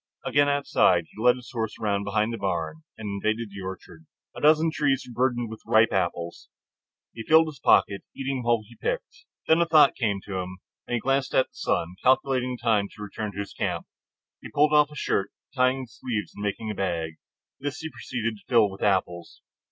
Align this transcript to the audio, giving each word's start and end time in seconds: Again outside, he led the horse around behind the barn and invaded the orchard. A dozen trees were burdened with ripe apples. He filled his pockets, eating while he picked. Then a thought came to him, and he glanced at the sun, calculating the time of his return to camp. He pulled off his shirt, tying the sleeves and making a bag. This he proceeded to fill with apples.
Again 0.25 0.49
outside, 0.49 1.05
he 1.11 1.21
led 1.21 1.37
the 1.37 1.43
horse 1.53 1.77
around 1.79 2.05
behind 2.05 2.33
the 2.33 2.37
barn 2.39 2.81
and 2.97 3.07
invaded 3.07 3.49
the 3.51 3.61
orchard. 3.61 4.07
A 4.35 4.41
dozen 4.41 4.71
trees 4.71 5.05
were 5.07 5.13
burdened 5.13 5.47
with 5.51 5.61
ripe 5.63 5.91
apples. 5.93 6.49
He 7.13 7.21
filled 7.21 7.45
his 7.49 7.59
pockets, 7.59 8.07
eating 8.17 8.41
while 8.41 8.63
he 8.67 8.75
picked. 8.75 9.25
Then 9.47 9.61
a 9.61 9.67
thought 9.67 9.93
came 9.95 10.19
to 10.21 10.39
him, 10.39 10.57
and 10.87 10.95
he 10.95 10.99
glanced 10.99 11.35
at 11.35 11.49
the 11.49 11.53
sun, 11.53 11.97
calculating 12.03 12.53
the 12.59 12.67
time 12.67 12.85
of 12.85 12.91
his 12.93 12.97
return 12.97 13.31
to 13.33 13.45
camp. 13.55 13.85
He 14.41 14.49
pulled 14.49 14.73
off 14.73 14.89
his 14.89 14.97
shirt, 14.97 15.29
tying 15.55 15.81
the 15.83 15.87
sleeves 15.87 16.33
and 16.35 16.41
making 16.43 16.71
a 16.71 16.73
bag. 16.73 17.17
This 17.59 17.77
he 17.81 17.91
proceeded 17.91 18.37
to 18.37 18.43
fill 18.49 18.71
with 18.71 18.81
apples. 18.81 19.43